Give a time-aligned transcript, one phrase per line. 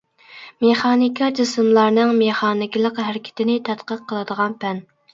[0.63, 4.87] مېخانىكا جىسىملارنىڭ مېخانىكىلىق ھەرىكىتىنى تەتقىق قىلىدىغان پەن.